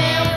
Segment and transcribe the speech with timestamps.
[0.00, 0.22] Yeah.
[0.22, 0.27] am.